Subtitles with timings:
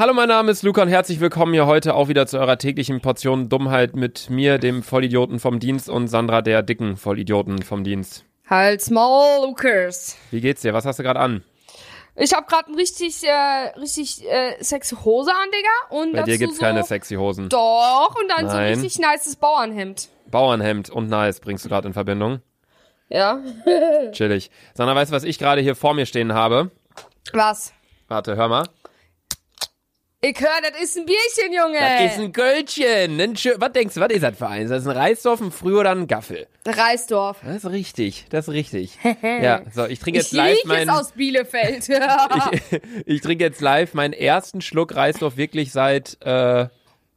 [0.00, 3.02] Hallo, mein Name ist Luca und herzlich willkommen hier heute auch wieder zu eurer täglichen
[3.02, 8.24] Portion Dummheit mit mir, dem Vollidioten vom Dienst und Sandra, der dicken Vollidioten vom Dienst.
[8.48, 10.16] Halt's Maul, Lukas.
[10.30, 10.72] Wie geht's dir?
[10.72, 11.44] Was hast du gerade an?
[12.16, 16.00] Ich hab grad ein richtig, äh, richtig äh, sexy Hose an, Digga.
[16.00, 17.50] Und Bei dir gibt's so, keine sexy Hosen.
[17.50, 18.80] Doch, und dann so ein Nein.
[18.80, 20.08] richtig nices Bauernhemd.
[20.30, 22.40] Bauernhemd und nice bringst du gerade in Verbindung.
[23.10, 23.38] Ja.
[24.12, 24.50] Chillig.
[24.72, 26.70] Sandra, weißt du, was ich gerade hier vor mir stehen habe?
[27.34, 27.74] Was?
[28.08, 28.64] Warte, hör mal.
[30.22, 31.78] Ich höre, das ist ein Bierchen, Junge.
[31.80, 33.18] Das ist ein Göldchen.
[33.18, 34.68] Ein was denkst du, was ist das für eins?
[34.68, 36.46] Das ist ein Reisdorf, ein Früh oder ein Gaffel?
[36.66, 37.38] Reisdorf.
[37.42, 38.98] Das ist richtig, das ist richtig.
[39.22, 40.90] ja, so, ich trinke jetzt Ich live meinen...
[40.90, 41.88] aus Bielefeld.
[42.68, 46.68] ich, ich trinke jetzt live meinen ersten Schluck Reisdorf wirklich seit, äh,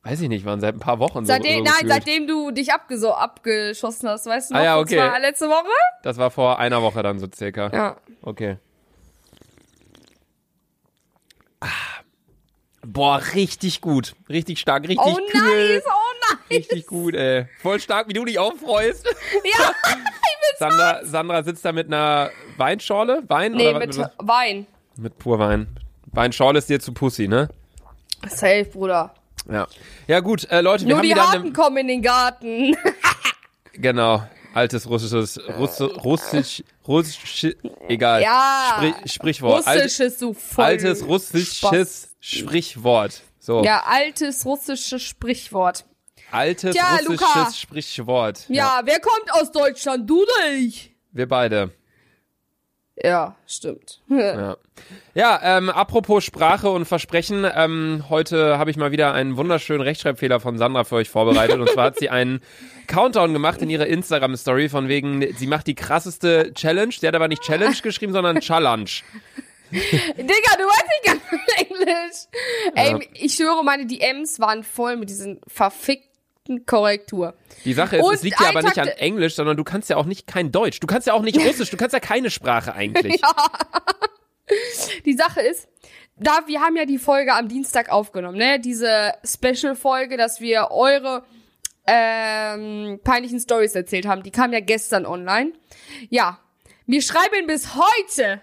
[0.03, 1.25] weiß ich nicht wann, seit ein paar Wochen.
[1.25, 1.91] so, seitdem, so nein, gefühlt.
[1.91, 4.61] seitdem du dich abgeso abgeschossen hast, weißt du noch?
[4.61, 4.95] Ah ja, okay.
[4.95, 5.67] zwar letzte Woche?
[6.03, 7.69] Das war vor einer Woche dann so circa.
[7.73, 7.97] Ja.
[8.21, 8.59] Okay.
[11.59, 11.67] Ah.
[12.93, 14.15] Boah, richtig gut.
[14.29, 15.75] Richtig stark, richtig Oh kühl.
[15.75, 16.59] nice, oh nice.
[16.59, 17.47] Richtig gut, ey.
[17.61, 19.05] Voll stark, wie du dich auch freust.
[19.43, 19.73] Ja,
[20.59, 23.23] Sandra, Sandra sitzt da mit einer Weinschorle?
[23.27, 23.53] Wein?
[23.53, 24.09] nee, oder mit was?
[24.19, 24.67] Wein.
[24.97, 25.67] mit Purwein.
[26.11, 27.49] Weinschorle ist dir zu Pussy, ne?
[28.27, 29.13] Safe, Bruder.
[29.51, 29.67] Ja.
[30.07, 32.77] Ja, gut, äh, Leute, wir Nur haben die wieder Harten eine, kommen in den Garten.
[33.73, 34.21] Genau.
[34.53, 37.55] Altes russisches, Russ, russisch, russisch,
[37.87, 38.21] egal.
[38.21, 38.75] Ja.
[38.77, 39.65] Sprich, Sprichwort.
[39.67, 43.21] Russisches, du voll altes russisches Sprichwort.
[43.39, 43.63] So.
[43.63, 45.85] Ja, altes russisches Sprichwort.
[46.31, 47.51] Altes Tja, russisches Luca.
[47.51, 48.45] Sprichwort.
[48.47, 48.81] Ja.
[48.85, 50.09] wer kommt aus Deutschland?
[50.09, 50.95] Du oder ich?
[51.11, 51.71] Wir beide.
[53.01, 54.01] Ja, stimmt.
[54.09, 54.57] Ja,
[55.15, 60.39] ja ähm, apropos Sprache und Versprechen, ähm, heute habe ich mal wieder einen wunderschönen Rechtschreibfehler
[60.39, 61.59] von Sandra für euch vorbereitet.
[61.59, 62.41] und zwar hat sie einen
[62.87, 66.91] Countdown gemacht in ihrer Instagram-Story von wegen, sie macht die krasseste Challenge.
[66.91, 68.89] Sie hat aber nicht Challenge geschrieben, sondern Challenge.
[69.71, 71.21] Digga, du weißt nicht ganz
[71.57, 72.75] Englisch.
[72.75, 72.99] Ey, Ja.
[73.13, 76.12] ich schwöre, meine DMs waren voll mit diesen verfickten
[76.65, 77.35] Korrektur.
[77.65, 79.63] Die Sache ist, Und es liegt ja aber ein nicht Tag- an Englisch, sondern du
[79.63, 80.79] kannst ja auch nicht kein Deutsch.
[80.79, 83.21] Du kannst ja auch nicht Russisch, du kannst ja keine Sprache eigentlich.
[85.05, 85.67] Die Sache ist,
[86.17, 88.59] da wir haben ja die Folge am Dienstag aufgenommen, ne?
[88.59, 91.23] Diese Special-Folge, dass wir eure
[91.87, 94.21] ähm, peinlichen Stories erzählt haben.
[94.23, 95.53] Die kam ja gestern online.
[96.09, 96.39] Ja,
[96.85, 98.41] wir schreiben bis heute.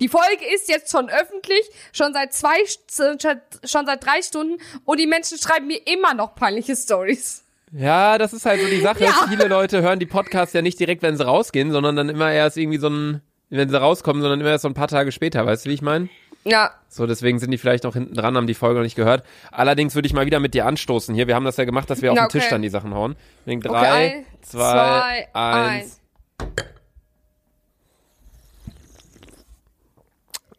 [0.00, 2.56] Die Folge ist jetzt schon öffentlich, schon seit zwei,
[2.88, 7.44] schon seit drei Stunden und die Menschen schreiben mir immer noch peinliche Stories.
[7.72, 9.04] Ja, das ist halt so die Sache.
[9.04, 9.26] Ja.
[9.28, 12.56] Viele Leute hören die Podcasts ja nicht direkt, wenn sie rausgehen, sondern dann immer erst
[12.56, 15.44] irgendwie so ein, wenn sie rauskommen, sondern immer erst so ein paar Tage später.
[15.44, 16.08] Weißt du, wie ich meine?
[16.44, 19.22] Ja, So, deswegen sind die vielleicht noch hinten dran, haben die Folge noch nicht gehört.
[19.50, 21.26] Allerdings würde ich mal wieder mit dir anstoßen hier.
[21.26, 22.50] Wir haben das ja gemacht, dass wir auf Ja, den Tisch okay.
[22.52, 23.16] dann die Sachen hauen.
[23.44, 25.97] Deswegen Okay, drei, ein, zwei, zwei, eins.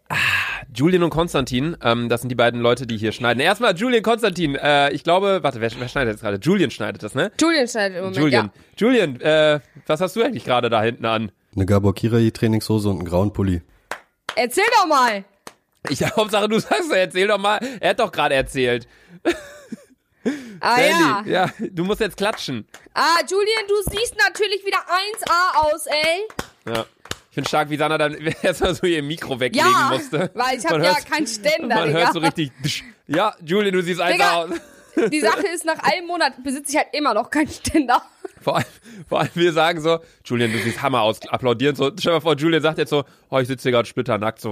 [0.10, 0.16] Ah,
[0.74, 3.40] Julian und Konstantin, ähm, das sind die beiden Leute, die hier schneiden.
[3.40, 6.40] Erstmal Julian, Konstantin, äh, ich glaube, warte, wer, wer schneidet jetzt gerade?
[6.42, 7.32] Julian schneidet das, ne?
[7.40, 8.46] Julian schneidet im Moment, Julian.
[8.56, 8.62] ja.
[8.78, 11.32] Julian, äh, was hast du eigentlich gerade da hinten an?
[11.56, 13.62] Eine Gabor Kirai Trainingshose und einen grauen Pulli.
[14.36, 15.24] Erzähl doch mal.
[15.90, 17.60] Ich Hauptsache, du sagst, erzähl doch mal.
[17.80, 18.88] Er hat doch gerade erzählt.
[20.60, 20.98] Ah ja.
[21.24, 22.68] Sandy, ja, du musst jetzt klatschen.
[22.94, 26.74] Ah, Julian, du siehst natürlich wieder 1A aus, ey.
[26.74, 26.86] Ja.
[27.40, 30.30] Finde stark, wie Sanna dann erstmal so ihr Mikro weglegen Ja, musste.
[30.34, 32.00] weil ich habe ja keinen Ständer, Man Digga.
[32.00, 32.52] hört so richtig.
[33.08, 34.50] Ja, Julian, du siehst einfach aus.
[35.12, 38.02] Die Sache ist, nach einem Monat besitze ich halt immer noch keinen Ständer.
[38.42, 38.66] Vor allem,
[39.08, 41.88] vor allem wir sagen so, Julian, du siehst Hammer aus, applaudieren so.
[41.88, 44.52] Stell dir mal vor, Julian sagt jetzt so, oh, ich sitze hier gerade splitternackt so.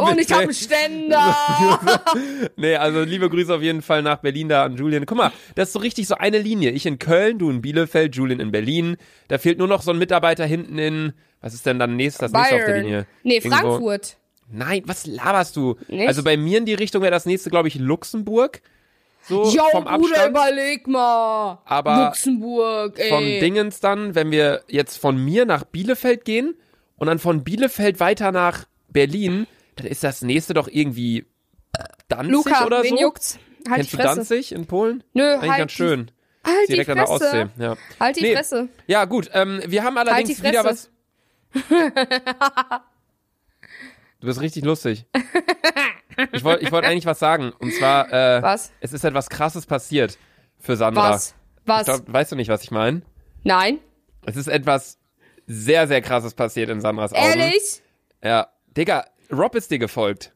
[0.00, 1.34] Und ich habe einen Ständer.
[2.56, 5.06] Nee, also liebe Grüße auf jeden Fall nach Berlin da an Julian.
[5.06, 6.70] Guck mal, das ist so richtig so eine Linie.
[6.70, 8.96] Ich in Köln, du in Bielefeld, Julian in Berlin.
[9.28, 12.32] Da fehlt nur noch so ein Mitarbeiter hinten in, was ist denn dann nächstes, das
[12.32, 13.06] nächste auf der Linie?
[13.22, 14.16] Nee, Irgendwo- Frankfurt.
[14.52, 15.76] Nein, was laberst du?
[15.88, 16.06] Nicht?
[16.06, 18.60] Also bei mir in die Richtung wäre das nächste, glaube ich, Luxemburg.
[19.26, 20.30] So Jo, vom Bruder, Abstand.
[20.30, 21.58] überleg mal.
[21.64, 23.08] Aber Luxemburg, ey.
[23.08, 26.54] Von Dingens dann, wenn wir jetzt von mir nach Bielefeld gehen
[26.96, 29.46] und dann von Bielefeld weiter nach Berlin,
[29.76, 31.24] dann ist das nächste doch irgendwie
[32.08, 33.02] Danzig Luca, oder wen so.
[33.02, 33.38] juckt's?
[33.66, 34.16] Halt Kennst die du Fresse.
[34.16, 35.02] Danzig in Polen?
[35.14, 36.10] Nö, Eigentlich halt ganz die- schön.
[36.46, 37.24] Halt Direkt die an der Fresse.
[37.24, 37.46] Ostsee.
[37.58, 37.76] Ja.
[37.98, 38.34] Halt die Nee.
[38.36, 38.68] Fresse.
[38.86, 39.30] Ja, gut.
[39.32, 40.88] Ähm, wir haben allerdings Halt wieder Fresse.
[41.54, 41.70] was.
[44.24, 45.04] Du bist richtig lustig.
[46.32, 47.52] Ich wollte ich wollt eigentlich was sagen.
[47.58, 48.72] Und zwar, äh, Was?
[48.80, 50.16] es ist etwas krasses passiert
[50.58, 51.10] für Sandra.
[51.10, 51.34] Was?
[51.66, 51.84] Was?
[51.84, 53.02] Glaub, weißt du nicht, was ich meine?
[53.42, 53.80] Nein?
[54.24, 54.98] Es ist etwas
[55.46, 57.22] sehr, sehr krasses passiert in Sandras Augen.
[57.22, 57.82] Ehrlich?
[58.22, 58.48] Ja.
[58.74, 60.32] Digga, Rob ist dir gefolgt.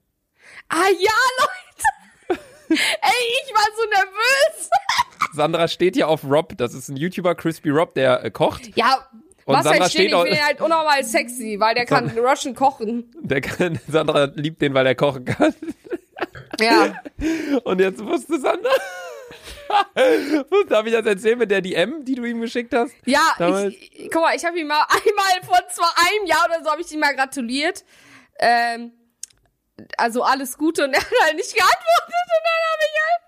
[0.69, 2.43] Ah ja, Leute.
[2.69, 4.71] ey, ich war so nervös.
[5.33, 6.59] Sandra steht hier auf Rob.
[6.59, 8.77] Das ist ein YouTuber, Crispy Rob, der äh, kocht.
[8.77, 9.09] Ja,
[9.49, 12.11] Und was Sandra halt steht, steht ich finde ihn halt unnormal sexy, weil der kann
[12.19, 13.11] Russian kochen.
[13.21, 15.55] Der kann, Sandra liebt den, weil er kochen kann.
[16.61, 16.95] Ja.
[17.65, 18.71] Und jetzt wusste Sandra.
[20.69, 22.93] Darf ich das erzählen mit der DM, die du ihm geschickt hast?
[23.05, 23.35] Ja,
[23.69, 26.81] ich- guck mal, ich habe ihm mal einmal vor zwar einem Jahr oder so habe
[26.83, 27.85] ich ihm mal gratuliert.
[28.39, 28.93] Ähm,
[29.97, 33.23] also alles Gute und er hat halt nicht geantwortet und dann habe ich halt,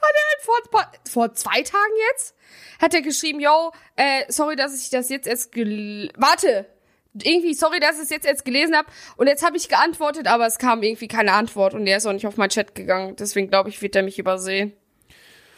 [0.00, 2.34] hat er halt vor, vor zwei Tagen jetzt,
[2.80, 6.66] hat er geschrieben, yo, äh, sorry, dass ich das jetzt erst gel warte,
[7.14, 10.46] irgendwie sorry, dass ich es jetzt erst gelesen habe und jetzt habe ich geantwortet, aber
[10.46, 13.48] es kam irgendwie keine Antwort und er ist auch nicht auf mein Chat gegangen, deswegen
[13.48, 14.72] glaube ich, wird er mich übersehen.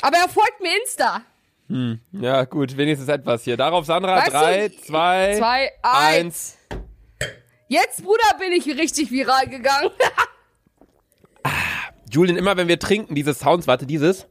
[0.01, 1.23] Aber er folgt mir Insta.
[2.13, 3.57] Ja, gut, wenigstens etwas hier.
[3.57, 6.59] Darauf Sandra, Weißt du, drei, zwei, Zwei, eins.
[7.69, 9.91] Jetzt, Bruder, bin ich richtig viral gegangen.
[12.13, 14.27] Julian, immer wenn wir trinken, diese Sounds, warte, dieses.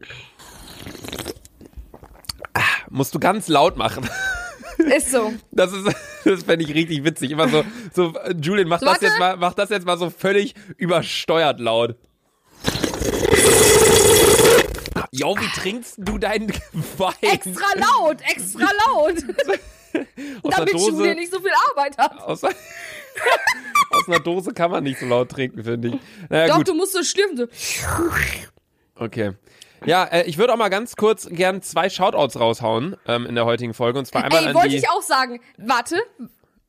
[2.54, 4.08] Ah, musst du ganz laut machen.
[4.78, 5.32] Ist so.
[5.52, 5.86] Das ist,
[6.26, 7.30] das fände ich richtig witzig.
[7.32, 7.64] Immer so,
[7.94, 9.06] so, Julian, mach So, das warte.
[9.06, 11.96] jetzt mal, mach das jetzt mal so völlig übersteuert laut.
[15.12, 16.52] Jo, wie trinkst du deinen
[16.98, 17.14] Wein?
[17.22, 19.16] Extra laut, extra laut.
[20.44, 21.16] Damit Dose.
[21.16, 22.18] nicht so viel Arbeit hat.
[22.20, 22.42] Aus,
[24.02, 25.96] aus einer Dose kann man nicht so laut trinken, finde ich.
[26.30, 26.68] Naja, Doch, gut.
[26.68, 27.38] du musst so schlürfen.
[27.38, 27.48] So.
[28.96, 29.32] Okay.
[29.86, 33.46] Ja, äh, ich würde auch mal ganz kurz gern zwei Shoutouts raushauen ähm, in der
[33.46, 33.98] heutigen Folge.
[34.00, 34.78] Und zwar einmal Ey, an wollte die.
[34.78, 35.40] ich auch sagen.
[35.58, 35.98] Warte.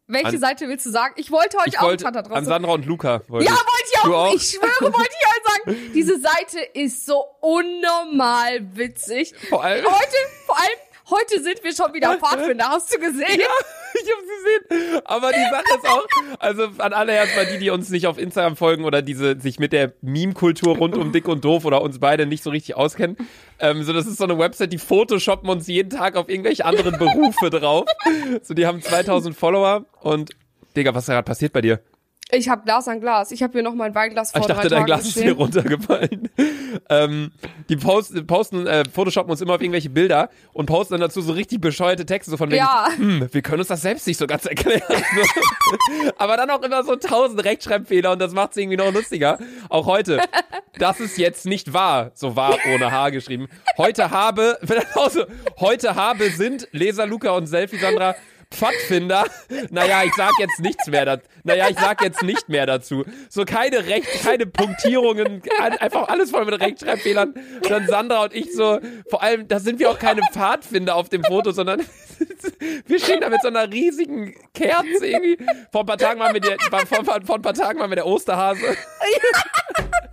[0.09, 1.15] Welche An- Seite willst du sagen?
[1.17, 2.45] Ich wollte heute ich auch wollte drauf an.
[2.45, 3.23] Sandra und Luca.
[3.29, 4.09] Wollte Ja, wollte ich auch.
[4.29, 4.35] auch?
[4.35, 5.77] Ich schwöre, wollte ich auch sagen.
[5.95, 9.35] Diese Seite ist so unnormal witzig.
[9.49, 10.79] Vor allem- Heute, vor allem,
[11.11, 12.69] heute sind wir schon wieder Pfadfinder.
[12.71, 13.41] Hast du gesehen?
[13.41, 13.47] Ja,
[14.03, 15.03] ich hab's gesehen.
[15.05, 16.07] Aber die Sache ist auch,
[16.39, 19.73] also an alle erstmal die, die uns nicht auf Instagram folgen oder diese sich mit
[19.73, 23.17] der Meme-Kultur rund um dick und doof oder uns beide nicht so richtig auskennen.
[23.59, 26.99] Ähm, so, das ist so eine Website, die photoshoppen uns jeden Tag auf irgendwelche anderen
[26.99, 27.85] Berufe drauf.
[28.43, 30.31] So, die haben 2000 Follower und
[30.77, 31.81] Digga, was ist gerade passiert bei dir?
[32.35, 33.31] Ich habe Glas an Glas.
[33.31, 35.23] Ich habe hier noch mein Weinglas vor Ich dachte, drei dein Tagen Glas ist stehen.
[35.25, 36.31] hier runtergefallen.
[36.89, 37.31] ähm,
[37.69, 41.33] die posten, posten äh, photoshoppen uns immer auf irgendwelche Bilder und posten dann dazu so
[41.33, 42.89] richtig bescheuerte Texte, so von wegen, Ja.
[42.97, 44.83] hm, wir können uns das selbst nicht so ganz erklären.
[46.17, 49.39] Aber dann auch immer so tausend Rechtschreibfehler und das macht es irgendwie noch lustiger.
[49.69, 50.21] Auch heute.
[50.79, 52.13] Das ist jetzt nicht wahr.
[52.15, 53.49] So wahr ohne H geschrieben.
[53.77, 54.59] Heute habe,
[54.95, 55.25] also,
[55.61, 58.15] heute habe sind Leser Luca und Selfie Sandra
[58.53, 59.25] Pfadfinder.
[59.71, 61.25] Naja, ich sag jetzt nichts mehr dazu.
[61.45, 63.05] Naja, ich sag jetzt nicht mehr dazu.
[63.29, 67.35] So keine Recht, keine Punktierungen, ein- einfach alles voll mit Rechtschreibfehlern.
[67.69, 68.79] Dann Sandra und ich so,
[69.11, 71.81] vor allem, da sind wir auch keine Pfadfinder auf dem Foto, sondern
[72.87, 75.39] wir stehen da mit so einer riesigen Kerze irgendwie.
[75.73, 77.97] Vor ein paar Tagen waren wir der, vor, vor, vor ein paar Tagen waren wir
[77.97, 78.61] der Osterhase.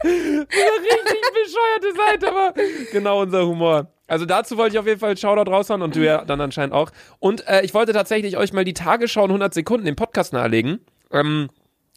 [0.02, 2.54] eine richtig bescheuerte Seite, aber
[2.92, 3.88] genau unser Humor.
[4.10, 6.92] Also dazu wollte ich auf jeden Fall Shoutout raushauen und du ja dann anscheinend auch.
[7.20, 10.80] Und äh, ich wollte tatsächlich euch mal die Tagesschau in 100 Sekunden im Podcast nahelegen.
[11.12, 11.50] Ähm,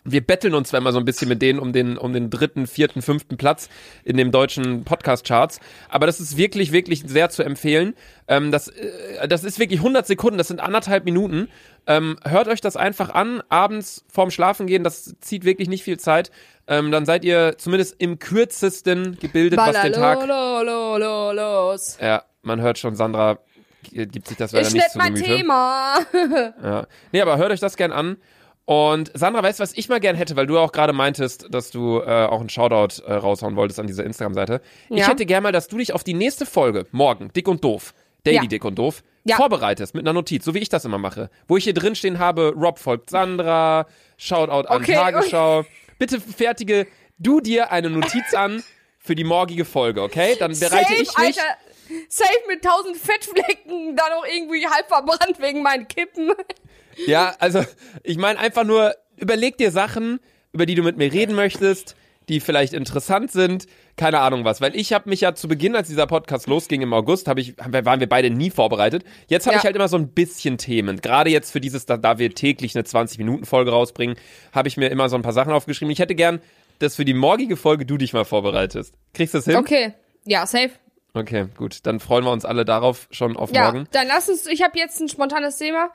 [0.04, 2.66] wir betteln uns zwar immer so ein bisschen mit denen um den, um den dritten,
[2.66, 3.68] vierten, fünften Platz
[4.04, 7.94] in dem deutschen Podcast-Charts, aber das ist wirklich, wirklich sehr zu empfehlen.
[8.28, 11.48] Ähm, das, äh, das ist wirklich 100 Sekunden, das sind anderthalb Minuten.
[11.86, 16.30] Ähm, hört euch das einfach an, abends vorm Schlafengehen, das zieht wirklich nicht viel Zeit.
[16.66, 20.26] Ähm, dann seid ihr zumindest im kürzesten gebildet, was den Tag...
[20.26, 21.98] Los.
[22.00, 23.38] Ja, man hört schon, Sandra
[23.90, 25.36] gibt sich das leider Ist nicht zu mein Gemüte.
[25.36, 25.98] Thema.
[26.62, 26.86] Ja.
[27.10, 28.16] Nee, aber hört euch das gern an.
[28.64, 31.70] Und Sandra, weißt du, was ich mal gern hätte, weil du auch gerade meintest, dass
[31.70, 34.60] du äh, auch einen Shoutout äh, raushauen wolltest an dieser Instagram-Seite.
[34.88, 35.08] Ich Ja.
[35.08, 37.92] hätte gern mal, dass du dich auf die nächste Folge, morgen, dick und doof,
[38.24, 38.44] Daily Ja.
[38.46, 39.34] Dick und Doof, Ja.
[39.36, 41.28] vorbereitest mit einer Notiz, so wie ich das immer mache.
[41.48, 43.86] Wo ich hier drin stehen habe, Rob folgt Sandra,
[44.16, 45.64] Shoutout an Okay, Tagesschau.
[45.98, 46.86] Bitte fertige
[47.18, 48.62] du dir eine Notiz an
[48.98, 50.36] für die morgige Folge, okay?
[50.38, 51.18] Dann bereite Safe, ich mich.
[51.18, 51.56] Alter.
[52.08, 56.30] Safe mit tausend Fettflecken, dann auch irgendwie halb verbrannt wegen meinen Kippen.
[57.06, 57.64] Ja, also
[58.02, 60.20] ich meine einfach nur, überleg dir Sachen,
[60.52, 61.96] über die du mit mir reden möchtest,
[62.28, 64.60] die vielleicht interessant sind, keine Ahnung was.
[64.60, 67.56] Weil ich habe mich ja zu Beginn, als dieser Podcast losging im August, hab ich,
[67.58, 69.04] waren wir beide nie vorbereitet.
[69.26, 69.60] Jetzt habe Ja.
[69.60, 71.00] ich halt immer so ein bisschen Themen.
[71.00, 74.16] Gerade jetzt für dieses, da, da wir täglich eine 20-Minuten-Folge rausbringen,
[74.52, 75.90] habe ich mir immer so ein paar Sachen aufgeschrieben.
[75.90, 76.40] Ich hätte gern,
[76.78, 78.94] dass für die morgige Folge du dich mal vorbereitest.
[79.14, 79.56] Kriegst du das hin?
[79.56, 79.92] Okay.
[80.24, 80.70] Ja, safe.
[81.14, 81.80] Okay, gut.
[81.86, 83.88] Dann freuen wir uns alle darauf schon auf Ja, morgen.
[83.90, 85.90] dann lass uns, ich habe jetzt ein spontanes Thema.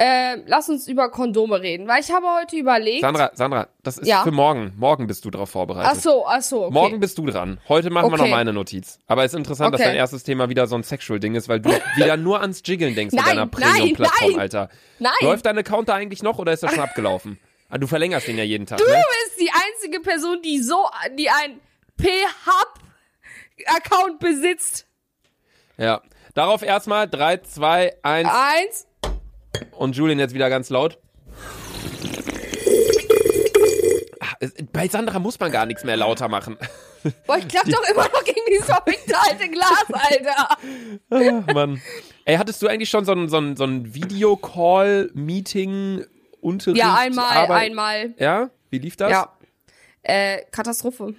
[0.00, 3.00] Äh, lass uns über Kondome reden, weil ich habe heute überlegt.
[3.00, 4.22] Sandra, Sandra, das ist Ja.
[4.22, 4.72] für morgen.
[4.76, 5.90] Morgen bist du darauf vorbereitet.
[5.92, 6.72] Ach so, ach so, okay.
[6.72, 7.58] Morgen bist du dran.
[7.68, 8.22] Heute machen wir Okay.
[8.22, 9.00] noch meine Notiz.
[9.08, 9.90] Aber es ist interessant, dass Okay.
[9.90, 13.12] dein erstes Thema wieder so ein Sexual-Ding ist, weil du wieder nur ans Jiggeln denkst
[13.12, 14.38] mit Nein, deiner nein, Premium-Plattform.
[14.38, 14.68] Alter.
[15.00, 15.12] Nein.
[15.20, 17.40] Läuft dein Account da eigentlich noch oder ist das schon abgelaufen?
[17.68, 19.02] Ah, du verlängerst den ja jeden Tag, Du ne?
[19.26, 20.88] bist die einzige Person, die so,
[21.18, 21.58] die ein
[21.96, 24.86] P-Hub-Account besitzt.
[25.76, 26.02] Ja.
[26.34, 28.86] Darauf erstmal 3, 2, 1 Eins.
[29.72, 30.98] Und Julian jetzt wieder ganz laut.
[34.20, 34.34] Ah,
[34.72, 36.56] bei Sandra muss man gar nichts mehr lauter machen.
[37.26, 40.56] Boah, ich klapp doch immer noch gegen dieses verfickte alte Glas, Alter.
[41.10, 41.80] Ach, Mann.
[42.24, 46.04] Ey, hattest du eigentlich schon so ein, so ein, so ein Videocall-Meeting,
[46.40, 46.78] Unterricht?
[46.78, 47.70] Ja, einmal, Arbeit?
[47.70, 48.14] einmal.
[48.18, 48.50] Ja?
[48.70, 49.10] Wie lief das?
[49.10, 49.32] Ja.
[50.02, 51.14] Äh, Katastrophe.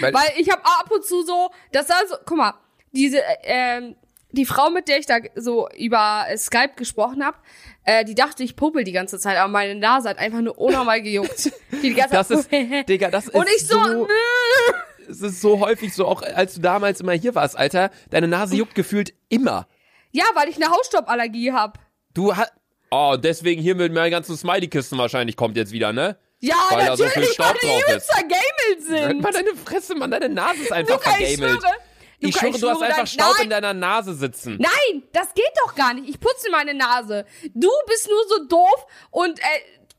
[0.00, 2.54] Weil, Weil ich habe ab und zu so, das war so, guck mal,
[2.92, 3.96] diese, äh, ähm,
[4.32, 7.36] die Frau, mit der ich da so über Skype gesprochen habe,
[7.84, 11.02] äh, die dachte, ich puppel die ganze Zeit, aber meine Nase hat einfach nur unnormal
[11.02, 11.52] gejuckt.
[11.72, 14.08] Die, die ganze das ist, Zeit, Digga, das ist Und ich so, so,
[15.08, 18.54] es ist so häufig so, auch als du damals immer hier warst, Alter, deine Nase
[18.56, 19.66] juckt gefühlt immer.
[20.12, 21.78] ja, weil ich eine Hausstauballergie hab.
[22.14, 22.52] Du hast,
[22.90, 26.16] oh, deswegen hier mit meinen ganzen Smiley-Kisten wahrscheinlich kommt jetzt wieder, ne?
[26.44, 29.22] Ja, Weil da so natürlich, viel Staub weil die drauf übelst vergamelt Halt sind.
[29.22, 31.60] mal deine Fresse, Mann, deine Nase ist einfach Luca, ich vergamelt.
[31.62, 31.72] schwöre,
[32.28, 34.58] Ich schwöre, du hast einfach dein- Staub Nein, in deiner Nase sitzen.
[34.60, 36.08] Nein, das geht doch gar nicht.
[36.08, 37.24] Ich putze meine Nase.
[37.54, 39.42] Du bist nur so doof und äh,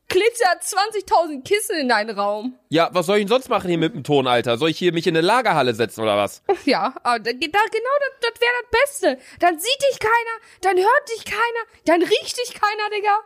[0.09, 2.57] klitzert 20.000 Kissen in deinen Raum.
[2.69, 4.57] Ja, was soll ich denn sonst machen hier mit dem Ton, Alter?
[4.57, 6.43] Soll ich hier mich in eine Lagerhalle setzen oder was?
[6.65, 9.17] Ja, aber da, genau das, das wäre das Beste.
[9.39, 10.13] Dann sieht dich keiner,
[10.61, 11.41] dann hört dich keiner,
[11.85, 13.19] dann riecht dich keiner, Digga.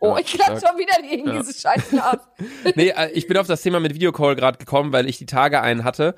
[0.00, 2.20] Oh, Ja, ich klatsch schon wieder gegen diese scheiß Nase.
[2.74, 5.60] Nee, äh, ich bin auf das Thema mit Videocall gerade gekommen, weil ich die Tage
[5.60, 6.14] einen hatte,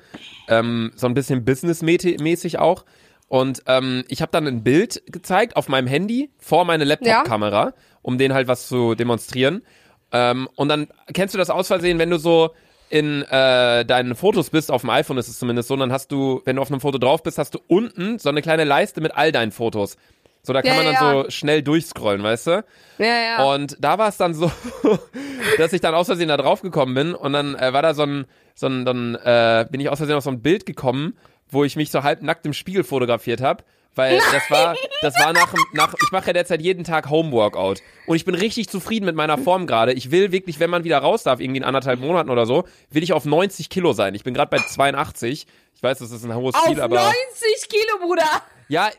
[0.47, 2.85] ähm, so ein bisschen businessmäßig auch.
[3.27, 8.17] Und ähm, ich habe dann ein Bild gezeigt auf meinem Handy vor meine Laptop-Kamera, um
[8.17, 9.63] den halt was zu demonstrieren.
[10.11, 12.51] Ähm, und dann kennst du das aus Versehen, wenn du so
[12.89, 16.11] in äh, deinen Fotos bist, auf dem iPhone ist es zumindest so, und dann hast
[16.11, 19.01] du, wenn du auf einem Foto drauf bist, hast du unten so eine kleine Leiste
[19.01, 19.97] mit all deinen Fotos.
[20.45, 21.23] So, da kann Ja, man dann ja.
[21.23, 22.65] so schnell durchscrollen, weißt du?
[22.97, 23.43] Ja, ja.
[23.45, 24.51] Und da war es dann so,
[25.57, 28.03] dass ich dann aus Versehen da drauf gekommen bin und dann äh, war da so
[28.03, 31.17] ein, so ein dann äh, bin ich aus Versehen auf so ein Bild gekommen,
[31.49, 33.63] wo ich mich so halb nackt im Spiegel fotografiert habe.
[33.95, 37.75] Weil das war, das war nach, nach, ich mache ja derzeit jeden Tag Homeworkout.
[38.07, 39.93] Und ich bin richtig zufrieden mit meiner Form gerade.
[39.93, 43.03] Ich will wirklich, wenn man wieder raus darf, irgendwie in anderthalb Monaten oder so, will
[43.03, 44.15] ich auf 90 Kilo sein.
[44.15, 45.45] Ich bin gerade bei 82.
[45.75, 46.95] Ich weiß, das ist ein hohes Ziel, aber.
[46.95, 48.25] 90 Kilo, Bruder.
[48.67, 48.89] Ja,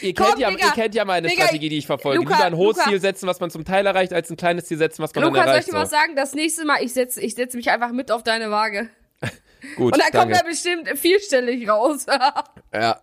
[0.00, 0.66] ihr Komm, kennt, ja, Digga.
[0.66, 2.18] ihr kennt ja meine Digga, Strategie, die ich verfolge.
[2.18, 2.88] Luca, Lieber ein hohes Luca.
[2.88, 5.36] Ziel setzen, was man zum Teil erreicht, als ein kleines Ziel setzen, was man Luca,
[5.36, 5.68] dann soll ich erreicht.
[5.68, 5.96] dir was so.
[5.96, 6.16] sagen?
[6.16, 8.88] Das nächste Mal, ich setze ich setz mich einfach mit auf deine Waage.
[9.76, 12.06] Gut, Und dann kommt er bestimmt vierstellig raus.
[12.74, 13.02] Ja.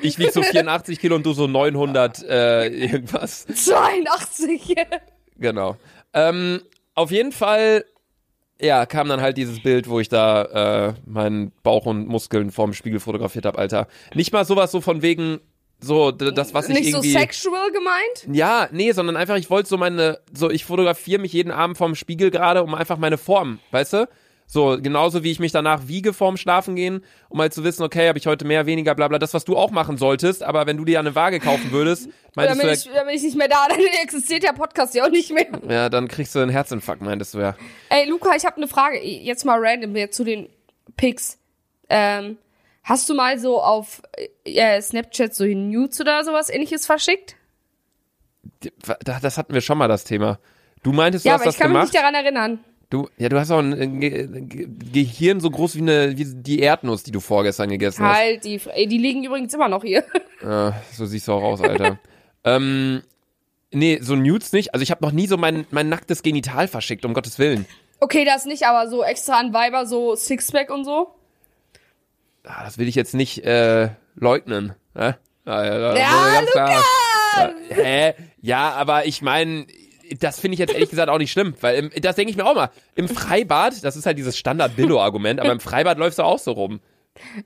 [0.00, 3.44] Ich wieg so 84 Kilo und du so 900 äh, irgendwas.
[3.46, 4.74] 82.
[5.38, 5.76] Genau.
[6.14, 6.62] Ähm,
[6.94, 7.84] auf jeden Fall,
[8.58, 12.72] ja, kam dann halt dieses Bild, wo ich da äh, meinen Bauch und Muskeln vorm
[12.72, 13.86] Spiegel fotografiert habe, Alter.
[14.14, 15.40] Nicht mal sowas so von wegen
[15.80, 17.12] so das, was ich Nicht so irgendwie.
[17.12, 18.36] sexual gemeint?
[18.36, 21.94] ja, nee, sondern einfach, ich wollte so meine, so ich fotografiere mich jeden Abend vorm
[21.94, 24.08] Spiegel gerade, um einfach meine Form, weißt du?
[24.48, 28.06] So, genauso wie ich mich danach wiege vorm Schlafen gehen, um halt zu wissen, okay,
[28.08, 30.76] habe ich heute mehr, weniger, bla bla, das, was du auch machen solltest, aber wenn
[30.76, 33.22] du dir eine Waage kaufen würdest, meintest Dann du bin, ja, ich, dann bin ich
[33.24, 35.48] nicht mehr da, dann existiert der Podcast ja auch nicht mehr.
[35.68, 37.56] ja, dann kriegst du einen Herzinfarkt, meintest du ja.
[37.88, 39.04] Ey, Luca, ich habe eine Frage.
[39.04, 40.48] Jetzt mal random jetzt zu den
[40.96, 41.38] Pics.
[41.88, 42.38] Ähm,
[42.88, 44.00] hast du mal so auf
[44.44, 47.34] äh, Snapchat so Nudes oder sowas ähnliches verschickt?
[49.04, 50.38] Da- Das hatten wir schon mal das Thema.
[50.82, 51.92] Du meintest, du ja, hast aber das ich kann mich gemacht.
[51.92, 52.58] nicht daran erinnern.
[52.88, 56.60] Du, ja, du hast auch ein Ge Ge Gehirn so groß wie eine wie die
[56.60, 58.16] Erdnuss, die du vorgestern gegessen hast.
[58.16, 60.04] Halt, die, die liegen übrigens immer noch hier.
[60.42, 61.98] Ja, so siehst du auch aus, Alter.
[62.44, 63.02] ähm,
[63.72, 64.74] nee, so Nudes nicht.
[64.74, 67.66] Also ich habe noch nie so mein, mein nacktes Genital verschickt, um Gottes Willen.
[68.00, 71.08] Okay, das nicht, aber so extra an Weiber, so Sixpack und so.
[72.46, 74.74] Ah, das will ich jetzt nicht äh, leugnen.
[74.94, 77.54] Ah, ja, da- Ja, ganz klar- Luca!
[77.70, 78.14] Ja, hä?
[78.40, 79.66] Ja, aber ich meine,
[80.20, 82.46] das finde ich jetzt ehrlich gesagt auch nicht schlimm, weil im, das denke ich mir
[82.46, 82.70] auch mal.
[82.94, 86.80] Im Freibad, das ist halt dieses Standard-Billo-Argument, aber im Freibad läufst du auch so rum.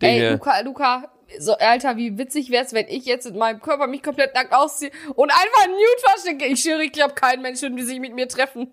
[0.00, 0.30] Ey, Dinge.
[0.33, 4.35] Luca, Luca, so, Alter, wie witzig wär's, wenn ich jetzt in meinem Körper mich komplett
[4.35, 6.45] nackt ausziehe und einfach ein Nude verschicke.
[6.47, 8.73] Ich schwöre, ich glaube, kein Mensch würde sich mit mir treffen.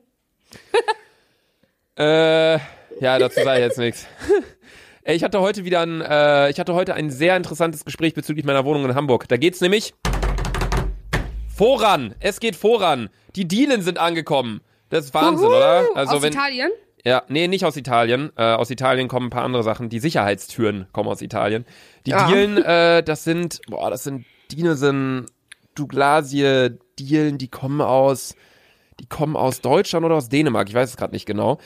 [1.98, 2.54] Äh,
[3.00, 4.06] ja, dazu sage ich jetzt nichts.
[5.08, 8.44] Ey, Ich hatte heute wieder ein, äh, ich hatte heute ein sehr interessantes Gespräch bezüglich
[8.44, 9.26] meiner Wohnung in Hamburg.
[9.30, 9.94] Da geht's nämlich
[11.48, 12.14] voran.
[12.20, 13.08] Es geht voran.
[13.38, 14.60] Die Dielen sind angekommen.
[14.90, 15.86] Das ist Wahnsinn, Uhu, oder?
[15.96, 16.72] Also Aus wenn, Italien?
[17.06, 18.34] ja, nee, nicht aus Italien.
[18.36, 19.88] Äh, aus Italien kommen ein paar andere Sachen.
[19.88, 21.64] Die Sicherheitstüren kommen aus Italien.
[22.06, 22.28] Die Ja.
[22.28, 25.26] Dielen, äh, das sind, boah, das sind Dinesen,
[25.74, 28.36] Douglasie, Dielen, die kommen aus,
[29.00, 30.68] die kommen aus Deutschland oder aus Dänemark.
[30.68, 31.60] Ich weiß es gerade nicht genau.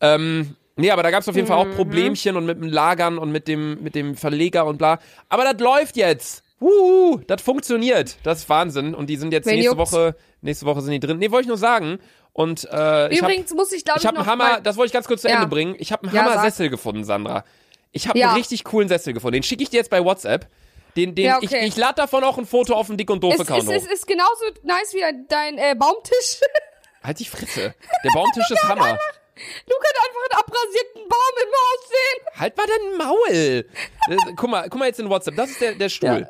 [0.00, 3.18] Ähm, nee, aber da gab es auf jeden Fall auch Problemchen und mit dem Lagern
[3.18, 4.98] und mit dem, mit dem Verleger und bla.
[5.28, 6.42] Aber das läuft jetzt.
[6.58, 8.16] Wuhu, das funktioniert.
[8.22, 8.94] Das ist Wahnsinn.
[8.94, 9.76] Und die sind jetzt Wen nächste?
[9.76, 11.18] Woche, nächste Woche sind die drin.
[11.18, 11.98] Nee, wollte ich nur sagen.
[12.32, 14.76] Und äh, ich hab, Übrigens muss ich, glaube ich, ich habe einen Hammer, mal- das
[14.76, 15.36] wollte ich ganz kurz zu Ja.
[15.36, 15.74] Ende bringen.
[15.78, 16.44] Ich habe einen Ja, Hammer sag.
[16.44, 17.44] Sessel gefunden, Sandra.
[17.92, 18.28] Ich habe Ja.
[18.28, 19.34] einen richtig coolen Sessel gefunden.
[19.34, 20.46] Den schicke ich dir jetzt bei WhatsApp.
[20.96, 21.66] Den, den, Ja, ich, okay.
[21.66, 23.74] ich lade davon auch ein Foto auf dem Dick und Doof es, Account es, hoch.
[23.74, 26.40] es ist genauso nice wie dein äh, Baumtisch.
[27.02, 27.74] Halt die Fresse.
[28.02, 28.98] Der Baumtisch ist Hammer.
[29.66, 32.40] Luca hat einfach einen abrasierten Baum im Haus sehen.
[32.40, 33.66] Halt mal dein Maul.
[34.08, 35.34] Äh, guck mal, guck mal jetzt in WhatsApp.
[35.34, 36.20] Das ist der, der Stuhl.
[36.20, 36.28] Ja.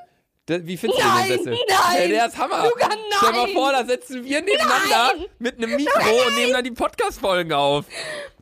[0.49, 1.59] Der, wie findest du Nein, den Sessel?
[1.69, 1.97] nein.
[1.99, 2.65] Ey, der ist Hammer.
[2.65, 3.53] Luca, Stell mal nein.
[3.53, 5.27] vor, da setzen wir nebeneinander Nein.
[5.39, 7.85] mit einem Mikro und nehmen dann die Podcast-Folgen auf.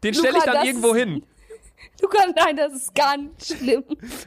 [0.04, 1.25] Den stelle ich dann irgendwo hin.
[2.04, 3.82] Luca, nein, das ist ganz schlimm.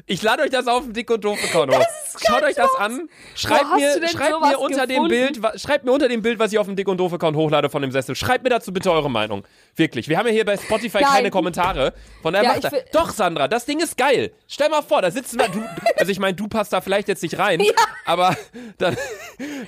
[0.07, 1.79] Ich lade euch das auf dem Dick und Doof Account hoch.
[1.79, 3.07] ist Schaut euch das an.
[3.35, 5.09] Schreibt mir, du schreibt mir unter dem gefunden?
[5.09, 7.37] Bild, wa- schreibt mir unter dem Bild, was ich auf dem Dick und Doof Account
[7.37, 8.15] hochlade von dem Sessel.
[8.15, 9.43] Schreibt mir dazu bitte eure Meinung.
[9.75, 10.09] Wirklich.
[10.09, 11.11] Wir haben ja hier bei Spotify Nein.
[11.11, 11.93] keine Kommentare.
[12.23, 14.31] Von daher Ja, macht will- Doch, Sandra, das Ding ist geil.
[14.47, 15.47] Stell mal vor, da sitzen wir.
[15.49, 15.63] Du,
[15.97, 17.61] also ich meine, du passt da vielleicht jetzt nicht rein,
[18.05, 18.35] aber
[18.79, 18.97] dann,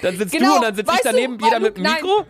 [0.02, 1.84] dann sitzt du Genau, und dann sitze ich du, daneben, weil jeder mit dem.
[1.84, 2.26] Mikro.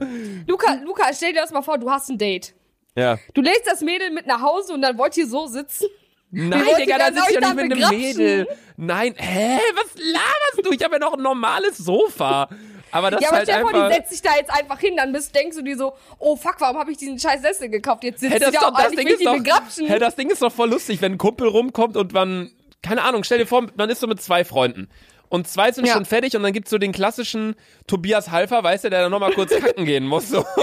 [0.48, 2.54] Luca, Luca, stell dir das mal vor, du hast ein Date.
[2.96, 3.18] Ja.
[3.34, 5.88] Du lädst das Mädel mit nach Hause und dann wollt ihr so sitzen.
[6.32, 8.00] Nein, Digga, da dann sitze ich euch doch nicht mit einem?
[8.00, 8.48] Mädel.
[8.78, 9.58] Nein, hä?
[9.76, 10.72] Was laberst du?
[10.72, 12.50] Ich habe ja noch ein normales Sofa.
[12.92, 14.80] Aber das Ja, ist aber halt stell dir vor, die setzt sich da jetzt einfach
[14.80, 17.70] hin, dann bist, denkst du dir so, oh fuck, warum habe ich diesen scheiß Sessel
[17.70, 18.04] gekauft?
[18.04, 19.88] Jetzt sitzt Hey, das, da doch, auch das, Ding ist doch, begrapschen.
[19.88, 22.52] hey, das Ding ist doch voll lustig, wenn ein Kumpel rumkommt und man,
[22.84, 24.90] keine Ahnung, stell dir vor, man ist so mit zwei Freunden.
[25.30, 25.94] Und zwei sind Ja.
[25.94, 27.56] schon fertig und dann gibt's so den klassischen
[27.86, 30.30] Tobias Halfer, weißt du, der dann nochmal kurz kacken gehen muss.
[30.30, 30.44] So.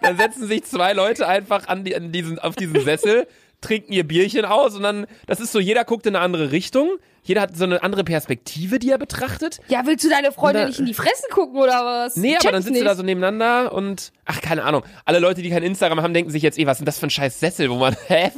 [0.00, 3.26] dann setzen sich zwei Leute einfach an, die, an diesen, auf diesen Sessel,
[3.60, 6.90] trinken ihr Bierchen aus und dann, das ist so, jeder guckt in eine andere Richtung,
[7.22, 9.60] jeder hat so eine andere Perspektive, die er betrachtet.
[9.68, 12.16] ja, willst du deine da- nicht in die Fresse gucken oder was?
[12.16, 12.82] Nee, aber dann sitzt nicht.
[12.82, 14.82] du da so nebeneinander und ach, keine Ahnung.
[15.04, 17.06] Alle Leute, die kein Instagram haben, denken sich jetzt, eh, was ist denn das für
[17.06, 18.30] ein scheiß Sessel, wo man, hä?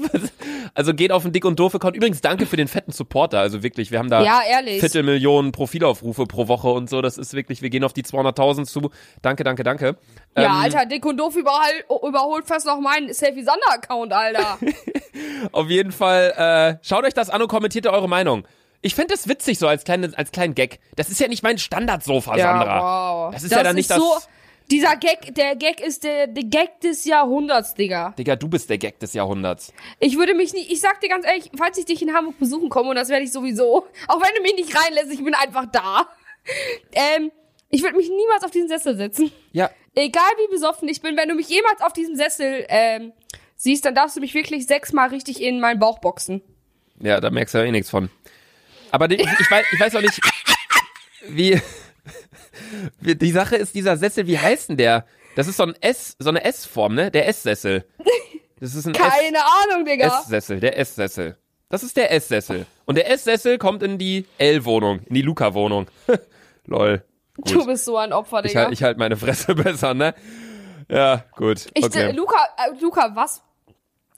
[0.75, 1.97] Also geht auf den Dick und Doof Account.
[1.97, 3.39] Übrigens, danke für den fetten Supporter.
[3.41, 4.41] Also wirklich, wir haben da Ja.
[4.81, 7.01] Viertelmillionen Profilaufrufe pro Woche und so.
[7.01, 8.91] Das ist wirklich, wir gehen auf die 200.000 zu.
[9.23, 9.97] Danke, danke, danke.
[10.37, 11.73] Ja, Ähm, Alter, Dick und Doof überall,
[12.07, 14.59] überholt fast noch meinen Selfie-Sander-Account, Alter.
[15.53, 16.33] Auf jeden Fall,
[16.83, 18.45] äh, schaut euch das an und kommentiert eure Meinung.
[18.85, 20.79] Ich fände das witzig so als, kleine, als kleinen Gag.
[20.95, 23.25] Das ist ja nicht mein Standardsofa, Sandra.
[23.27, 23.33] wow.
[23.35, 24.13] Das ist ja dann nicht das- So,
[24.71, 28.15] dieser Gag, der Gag ist der, der Gag des Jahrhunderts, Digga.
[28.19, 29.73] Digga, du bist der Gag des Jahrhunderts.
[30.01, 32.69] Ich würde mich nicht, ich sag dir ganz ehrlich, falls ich dich in Hamburg besuchen
[32.69, 35.67] komme, und das werde ich sowieso, auch wenn du mich nicht reinlässt, ich bin einfach
[35.73, 36.07] da.
[36.93, 37.33] Ähm,
[37.71, 39.33] ich würde mich niemals auf diesen Sessel setzen.
[39.53, 43.13] Ja, Egal wie besoffen ich bin, wenn du mich jemals auf diesem Sessel ähm,
[43.57, 46.43] siehst, dann darfst du mich wirklich sechsmal richtig in meinen Bauch boxen.
[47.01, 48.11] Ja, da merkst du ja eh nichts von.
[48.95, 50.21] Aber die, ich, weiß, ich weiß auch nicht,
[51.27, 51.61] wie,
[53.01, 53.15] wie.
[53.17, 55.05] Die Sache ist, dieser Sessel, wie heißt denn der?
[55.35, 57.11] Das ist so ein S, so eine S-Form, ne?
[57.11, 57.85] Der S-Sessel.
[58.61, 60.07] Das ist ein Keine Ahnung, Digga.
[60.21, 61.37] S-Sessel, der S-Sessel.
[61.71, 62.67] Das ist der S-Sessel.
[62.85, 65.89] Und der S-Sessel kommt in die L-Wohnung, in die Luca-Wohnung.
[66.67, 67.03] Lol.
[67.39, 67.67] Du Gut.
[67.67, 68.61] bist so ein Opfer, Ich, Digga.
[68.67, 70.15] halt- ich halt meine Fresse besser, ne?
[70.89, 71.67] Ja, gut.
[71.75, 72.13] Ich, Okay.
[72.13, 73.43] Luca, äh, Luca, was?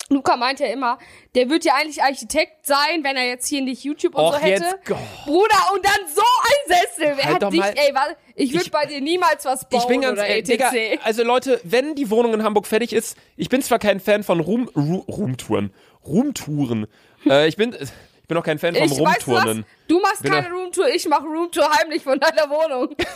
[0.08, 0.98] Luca meint ja immer,
[1.34, 4.38] der wird ja eigentlich Architekt sein, wenn er jetzt hier nicht YouTube und Och, so
[4.40, 4.62] hätte.
[4.64, 4.94] jetzt, oh.
[5.24, 7.12] Bruder, und dann so ein Sessel.
[7.16, 8.16] Wer Halt hat dich, mal- ey, was?
[8.36, 10.70] Ich würde bei dir niemals was bauen Ich bin ganz oder ehrlich, etc.
[10.70, 14.22] Digga, also Leute, wenn die Wohnung in Hamburg fertig ist, ich bin zwar kein Fan
[14.22, 15.72] von Room, Ru, Roomtouren,
[16.06, 16.86] Roomtouren.
[17.28, 17.74] äh, ich bin,
[18.26, 19.64] ich bin auch kein Fan vom ich Rumturnen.
[19.86, 22.96] du machst Bin keine Roomtour, ich mache Roomtour heimlich von deiner Wohnung.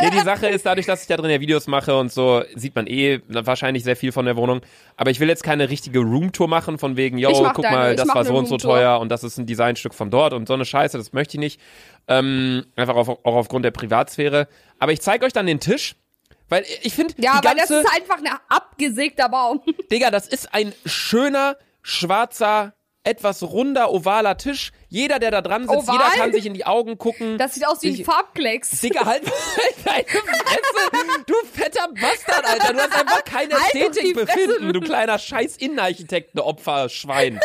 [0.00, 2.74] Nee, die Sache ist, dadurch, dass ich da drin ja Videos mache und so, sieht
[2.74, 4.60] man eh wahrscheinlich sehr viel von der Wohnung.
[4.96, 8.08] Aber ich will jetzt keine richtige Roomtour machen, von wegen, yo, guck deine, mal, das
[8.08, 10.64] war so und so teuer und das ist ein Designstück von dort und so eine
[10.64, 11.60] Scheiße, das möchte ich nicht.
[12.08, 14.48] Ähm, einfach auf, auch aufgrund der Privatsphäre.
[14.80, 15.94] Aber ich zeige euch dann den Tisch.
[16.48, 19.60] Weil ich finde, Ja, die weil das ist einfach ein abgesägter Baum.
[19.92, 24.72] Digga, das ist ein schöner, schwarzer, etwas runder, ovaler Tisch.
[24.88, 25.94] Jeder, der da dran sitzt, Oval?
[25.94, 27.38] jeder kann sich in die Augen gucken.
[27.38, 28.80] Das sieht aus wie ein Farbklecks.
[28.80, 29.22] Digga, halt
[29.84, 32.72] deine Fresse, du fetter Bastard, Alter.
[32.72, 37.40] Du hast einfach kein Halt Ästhetikbefinden, Fresse, du kleiner scheiß Innenarchitekten-Opfer-Schwein.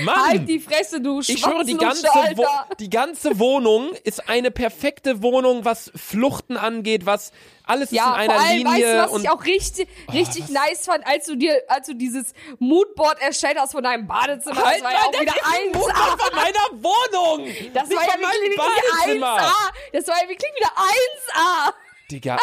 [0.00, 0.28] Mann!
[0.28, 2.46] Halt die Fresse, du ich schwöre, die ganze, Wo
[2.78, 7.32] die ganze Wohnung ist eine perfekte Wohnung, was Fluchten angeht, was
[7.64, 8.72] alles Ja, ist in einer vor allem, Linie.
[8.72, 11.94] weißt du, was und ich auch richtig, richtig nice fand, als du dir, als du
[11.94, 14.56] dieses Moodboard erstellt hast von deinem Badezimmer.
[14.64, 15.74] halt das war ja auch wieder der eins.
[15.74, 17.46] Motor von meiner Wohnung!
[17.72, 19.38] Das Nicht war ja wirklich Badezimmer!
[19.38, 19.52] 1A.
[19.92, 21.72] Das war ja wirklich wieder 1A.
[22.10, 22.38] Digga,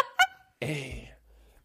[0.60, 1.07] ey.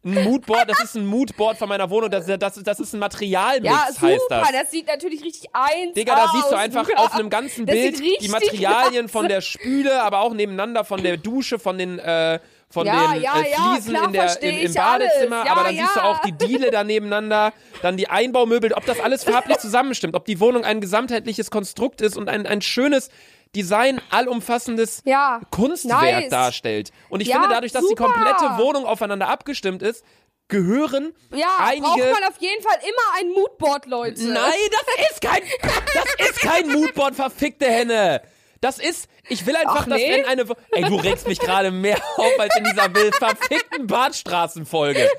[0.05, 3.65] Ein Moodboard, das ist ein Moodboard von meiner Wohnung, das, das, das ist ein Materialmix,
[3.73, 4.41] Ja, heißt super.
[4.41, 4.51] das.
[4.51, 4.71] Das.
[4.71, 7.01] sieht natürlich richtig 1A Digga, da siehst du einfach Luca.
[7.01, 11.15] auf einem ganzen Das Bild die Materialien von der Spüle, aber auch nebeneinander von der
[11.15, 12.39] Dusche, von den, äh,
[12.69, 14.73] von Ja, den ja, äh, Fliesen klar, in der, im, im.
[14.73, 18.99] Badezimmer, aber dann siehst du auch die Diele da nebeneinander, dann die Einbaumöbel, ob das
[18.99, 23.09] alles farblich zusammenstimmt, ob die Wohnung ein gesamtheitliches Konstrukt ist und ein, ein schönes
[23.55, 26.29] Design, allumfassendes Ja, Kunstwerk nice.
[26.29, 26.91] darstellt.
[27.09, 28.07] Und ich Ja, finde, dadurch, dass super.
[28.07, 30.03] die komplette Wohnung aufeinander abgestimmt ist,
[30.47, 34.23] gehören Ja, einige braucht man auf jeden Fall immer ein Moodboard, Leute.
[34.23, 38.21] Nein, das ist kein, das ist kein Moodboard, verfickte Henne.
[38.61, 40.11] Das ist, ich will einfach, Ach, dass nee?
[40.11, 45.09] wenn eine, ey, du regst mich gerade mehr auf als in dieser wild verfickten Badstraßenfolge.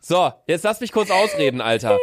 [0.00, 1.98] So, jetzt lass mich kurz ausreden, Alter.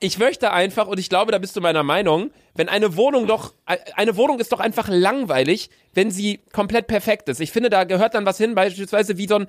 [0.00, 3.52] Ich möchte einfach, und ich glaube, da bist du meiner Meinung, wenn eine Wohnung doch,
[3.66, 7.40] eine Wohnung ist doch einfach langweilig, wenn sie komplett perfekt ist.
[7.40, 9.46] Ich finde, da gehört dann was hin, beispielsweise wie so ein,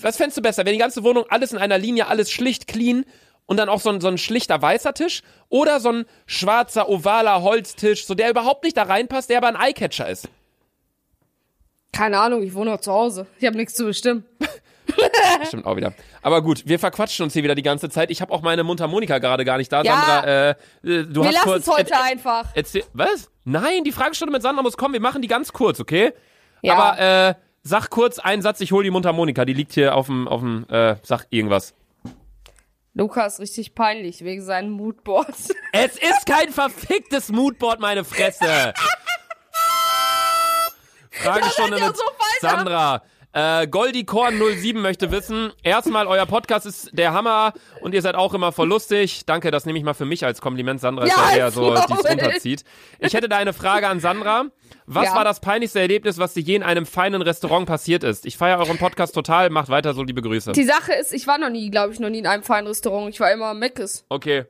[0.00, 3.04] was fändest du besser, wenn die ganze Wohnung alles in einer Linie, alles schlicht, clean
[3.46, 7.42] und dann auch so ein, so ein schlichter weißer Tisch oder so ein schwarzer, ovaler
[7.42, 10.28] Holztisch, so der überhaupt nicht da reinpasst, der aber ein Eyecatcher ist.
[11.92, 13.26] Keine Ahnung, ich wohne noch zu Hause.
[13.40, 14.24] Ich habe nichts zu bestimmen.
[15.46, 15.92] Stimmt auch wieder.
[16.22, 18.10] Aber gut, wir verquatschen uns hier wieder die ganze Zeit.
[18.10, 19.82] Ich habe auch meine Mundharmonika gerade gar nicht da.
[19.82, 19.96] Ja.
[19.96, 21.66] Sandra, äh, äh, du Wir hast lassen kurz.
[21.66, 22.48] es heute einfach.
[22.54, 23.30] Erzähl, was?
[23.44, 24.94] Nein, die Fragestunde mit Sandra muss kommen.
[24.94, 26.12] Wir machen die ganz kurz, okay?
[26.62, 26.74] Ja.
[26.74, 29.44] Aber äh, sag kurz einen Satz, ich hol die Mundharmonika.
[29.44, 31.74] Die liegt hier auf dem, auf dem, äh, sag irgendwas.
[32.94, 35.50] Lukas richtig peinlich wegen seinen Moodboards.
[35.72, 38.74] Es ist kein verficktes Moodboard, meine Fresse.
[41.10, 42.02] Fragestunde mit so.
[42.40, 43.02] Sandra.
[43.32, 48.34] Äh, Goldikorn 07 möchte wissen, erstmal, euer Podcast ist der Hammer und ihr seid auch
[48.34, 49.24] immer voll lustig.
[49.24, 50.80] Danke, das nehme ich mal für mich als Kompliment.
[50.80, 52.64] Sandra ist Ja, eher so, die es runterzieht.
[52.98, 54.46] Ich hätte da eine Frage an Sandra.
[54.86, 55.14] Was Ja.
[55.14, 58.26] war das peinlichste Erlebnis, was dir je in einem feinen Restaurant passiert ist?
[58.26, 59.48] Ich feiere euren Podcast total.
[59.50, 60.50] Macht weiter so, liebe Grüße.
[60.50, 63.14] Die Sache ist, ich war noch nie, glaube ich, noch nie in einem feinen Restaurant.
[63.14, 64.04] Ich war immer am Meckes.
[64.08, 64.46] Okay.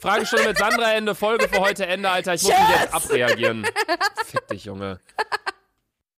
[0.00, 2.34] Fragestunde mit Sandra Ende, Folge für heute Ende, Alter.
[2.34, 3.64] Ich muss mich jetzt abreagieren.
[4.26, 4.98] Fick dich, Junge.